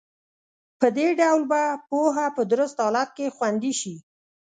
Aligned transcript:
په 0.79 0.87
دې 0.97 1.07
ډول 1.19 1.41
به 1.51 1.61
پوهه 1.89 2.25
په 2.35 2.43
درست 2.51 2.77
حالت 2.83 3.09
کې 3.17 3.33
خوندي 3.35 3.73
شي. 3.79 3.95